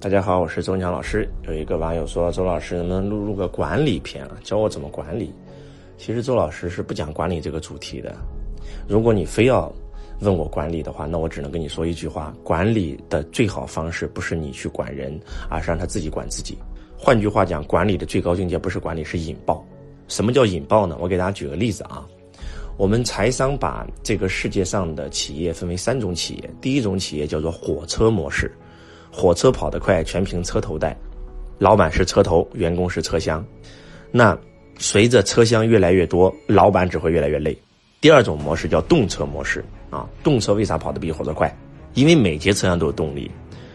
[0.00, 1.28] 大家好，我是周强老师。
[1.42, 5.34] 有一个网友说，周老师能不能录录个管理篇啊，教我怎么管理？
[5.96, 8.14] 其实周老师是不讲管理这个主题的。
[8.86, 9.72] 如果你非要
[10.20, 15.18] 问我管理的话，那我只能跟你说一句话：管理的最好方式不是你去管人，
[15.50, 16.56] 而是让他自己管自己。
[16.96, 19.66] 换句话讲，管理的最高境界不是管理，是引爆。
[20.06, 20.96] 什么叫引爆呢？
[21.00, 22.06] 我给大家举个例子啊。
[22.76, 28.48] 我们财商把这个世界上的企业分为三种企业，第一种企业叫做火车模式。
[29.10, 30.96] 火车跑得快，全凭车头带。
[31.58, 33.44] 老板是车头，员工是车厢。
[34.10, 34.38] 那
[34.78, 37.56] 随着车厢越来越多，老板只会越来越累。
[38.00, 41.52] 第二种模式叫动车模式啊，动车为啥跑得比火车快？
[41.94, 43.30] 因为每节车厢都有动力。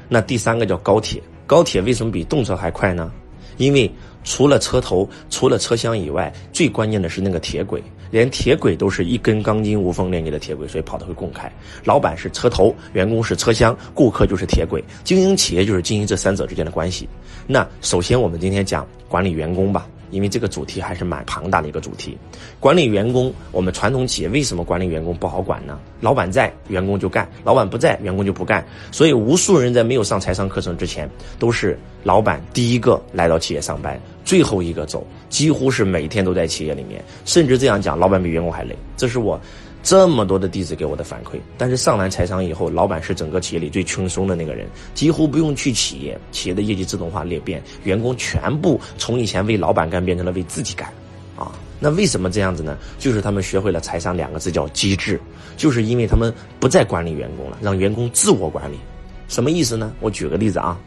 [0.08, 3.12] 那第三个叫高铁，高铁为什么比动车还快呢？
[3.58, 3.92] 因为
[4.24, 7.84] 除了车头、除了车厢以外，最关键的是那个铁轨。
[8.14, 11.52] 连铁轨都是一根钢筋无缝链接的铁轨，所以跑得会更快。
[11.84, 14.84] 老板是车头，员工是车厢，顾客就是铁轨。
[15.04, 17.10] 经营企业就是经营这三者之间的关系。
[17.48, 19.88] 那首先我们今天讲管理员工吧。
[20.12, 22.16] 因为这个主题还是蛮庞大的一个主题，
[22.60, 25.80] 管理员工，我们传统企业为什么管理员工不好管呢？
[26.02, 28.64] 老板在，员工就干；老板不在，员工就不干。
[28.92, 31.10] 所以，无数人在没有上财商课程之前，
[31.40, 37.04] 都是老板第一个来到企业上班，最后一个走，几乎是每天都在企业里面。
[37.26, 38.78] 甚至这样讲，老板比员工还累。
[38.96, 39.42] 这是我。
[39.82, 50.88] 这么多的弟子给我的反馈，但是上完财商以后，老板是整个企业里最轻松的那个人，几乎不用去企业，企业的业绩自动化裂变，员工全部从以前为老板干变成了为自己干，
[51.36, 52.78] 啊，那为什么这样子呢？
[52.98, 55.20] 就是他们学会了财商两个字叫机智，
[55.58, 58.80] 就是因为他们不再管理员工了，让员工自我管理，
[59.28, 59.92] 什么意思呢？
[60.00, 60.80] 我举个例子啊，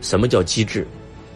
[0.00, 0.86] 什么叫机智？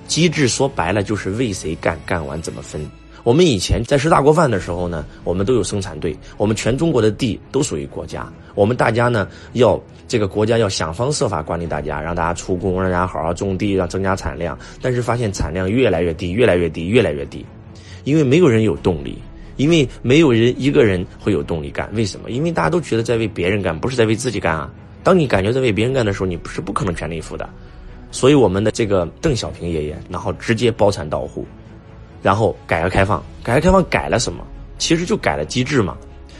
[0.06, 2.80] 机制说白了就是为谁干，干完怎么分。
[3.22, 14.56] 我们以前在吃大锅饭的时候呢，我们都有生产队，我们全中国的地都属于国家，我们大家呢要这个国家要想方设法管理大家，让大家出工，让大家好好种地，让增加产量。
[14.80, 17.44] 但是发现产量越来越低，越来越低，越来越低，
[18.04, 19.18] 因为没有人有动力，
[19.56, 21.90] 因为没有人一个人会有动力干。
[21.94, 22.30] 为什么？
[22.30, 24.70] 因为大家都觉得在为别人干，不是在为自己干啊。
[25.02, 27.48] 当你感觉在为别人干的时候，你是不可能全力以赴的。
[28.16, 31.44] 所以我们的这个邓小平爷爷，然后直接包产到户。
[32.22, 34.42] 然后改革开放，改革开放改了什么？
[34.78, 35.94] 其实就改了机制嘛。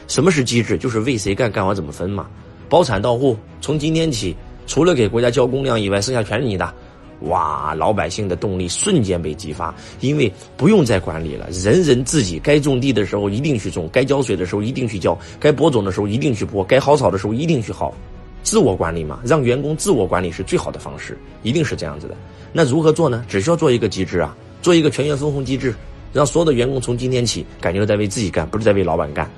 [0.08, 0.78] 什么是机制？
[0.78, 2.28] 就是为谁干，干完怎么分嘛。
[2.70, 4.34] 包产到户，从今天起，
[4.66, 6.72] 除了给国家交公粮以外，剩下全是你的。
[7.20, 17.92] 哇，老百姓的动力瞬间被激发，因为不用再管理了，人人自己该种地的时候一定去种，该浇水的时候一定去浇，该播种的时候一定去播，该薅草的时候一定去薅。
[18.46, 22.16] 自我管理嘛，让员工自我管理是最好的方式，一定是这样子的。
[22.52, 23.24] 那如何做呢？
[23.28, 24.36] 只需要做一个机制啊。
[24.62, 25.74] 做一个全员分红机制，
[26.12, 29.28] 让所有的员工从今天起感觉在为自己干，不是在为老板干。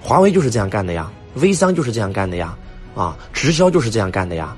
[0.00, 2.58] 华为就是这样干的呀，微商就是这样干的呀，
[2.96, 4.56] 啊，直销就是这样干的呀。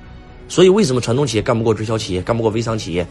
[0.49, 3.07] 所以为什么传统企业干不过直销企业，干不过微商企业？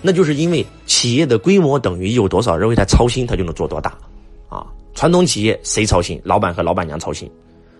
[0.00, 3.92] 那就是因为企业的规模等于有多少人为他操心，他就能做多大。
[4.48, 6.18] 啊，传统企业谁操心？
[6.24, 7.30] 老板和老板娘操心。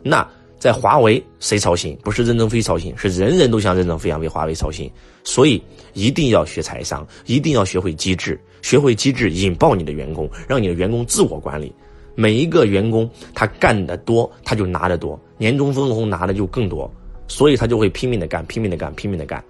[0.03, 0.29] 那。
[0.63, 1.99] 在华为，谁操心？
[2.05, 4.89] 不是任正非操心，是人人都像任正非一样为华为操心。
[5.25, 5.61] 所以
[5.93, 11.75] 一定要学财商，一定要学会机制，学会机制引爆你的员工，让你的员工自我管理。
[12.15, 16.89] 每一个员工他干得多，他就拿得多，年终分红拿的就更多，
[17.27, 19.43] 所以他就会拼命的干，拼命的干，拼命的干，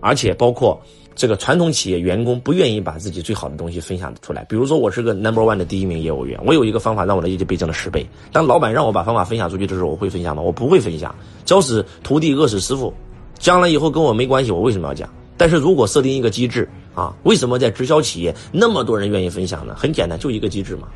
[0.00, 0.78] 而且包括。
[1.18, 4.44] 这个传统企业员工不愿意把自己最好的东西分享出来。
[4.44, 8.06] 比如说，我是个 number one 的第一名业务员，我有一个方法让我的业绩倍增了十倍。
[8.30, 10.40] 当老板让我把方法分享出去的时候，我会分享吗？
[10.40, 11.12] 我不会分享。
[11.44, 12.94] 教死徒弟，饿死师傅，
[13.36, 15.10] 将来以后跟我没关系，我为什么要讲？
[15.36, 19.74] 但是如果设定一个机制啊，为什么在直销企业那么多人愿意分享呢？
[19.76, 20.86] 很简单，就一个机制嘛。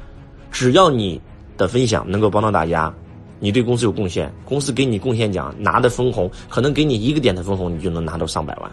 [0.52, 1.20] 只要你
[1.58, 2.94] 的分享能够帮到大家，
[3.40, 8.70] 你对公司有贡献，公司给你贡献奖拿的分红，可能给你一个点的分红，你就能拿到上百万，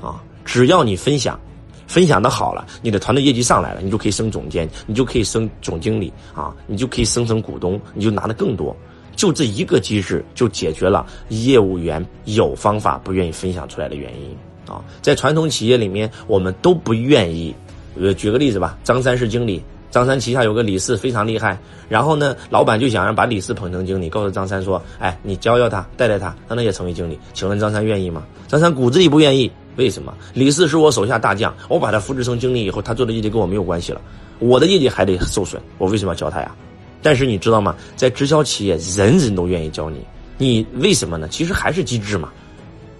[0.00, 0.22] 啊。
[0.46, 1.38] 只要你分享，
[1.86, 8.74] 分享的好了，你的团队业绩上来了，你就可以升总监，你就可以升总经理啊，你就可以升成股东，你就拿的更多。
[9.16, 14.36] 就这一个机制，就解决了业务员有方法不愿意分享出来的原因
[14.72, 14.84] 啊。
[15.02, 17.54] 在传统企业里面，我们都不愿意。
[17.98, 21.58] 呃，举个例子吧，张三是经理，张三旗下有个李四非常厉害，
[21.88, 28.22] 然后呢，老板就想让把李四捧成经理，告诉张三说：“哎，你教教他，带带他，让他也成为经理。”请问张三愿意吗？
[28.48, 29.50] 张三骨子里不愿意。
[29.76, 31.54] 为什么李四是我手下大将？
[31.68, 34.00] 我把他扶持成经理以后，他做的业绩跟我没有关系了，
[34.38, 35.60] 我的业绩还得受损。
[35.78, 36.54] 我为什么要教他呀？
[37.02, 37.76] 但是你知道吗？
[37.94, 39.98] 在直销企业，人人都愿意教你，
[40.38, 41.28] 你为什么呢？
[41.28, 42.32] 其实还是机制嘛，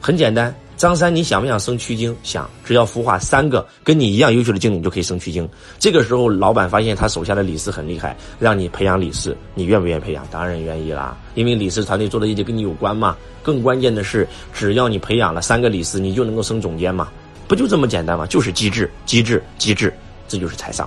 [0.00, 0.54] 很简单。
[0.76, 2.14] 张三，你想不想升区经？
[2.22, 5.48] 想，只要孵化三个跟你一样优秀的经理，你就可以升区经。
[5.78, 10.26] 这个时候，老板发现他手下的李四很厉害，让你培养李四，你愿不愿意培养？
[10.30, 13.16] 当然愿意啦，因为李四团队做的业绩跟你有关嘛。
[13.42, 17.08] 更关键的是，只要你培养了三个李四，你就能够升总监嘛。
[17.48, 18.26] 不就这么简单吗？
[18.26, 19.90] 就是机制，机制，机制，
[20.28, 20.86] 这就是财商。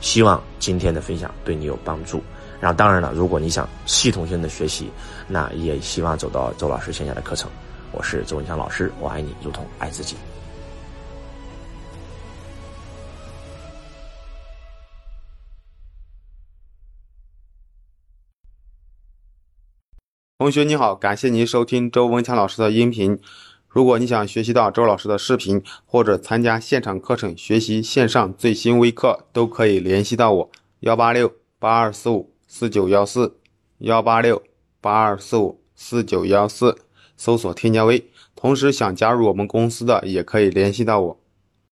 [0.00, 2.22] 希望今天的分享对你有帮助。
[2.60, 4.88] 然后，当然了，如果你想系统性的学习，
[5.26, 7.50] 那也希望走到周老师线下的课程。
[7.96, 10.16] 我是周文强老师，我爱你如同爱自己。
[20.38, 23.20] 同学你好，感谢您收听周文强老师的音频。
[23.68, 30.50] 如果你想学习到周老师的视频，或者参加现场课程学习线上最新微课，都可以联系到我：
[30.80, 33.38] 幺八六八二四五四九幺四，
[33.78, 34.42] 幺八六
[34.80, 36.76] 八二四五四九幺四，
[37.16, 38.04] 搜索添加微。
[38.34, 41.20] 同时想加入我们公司的，也可以联系到我。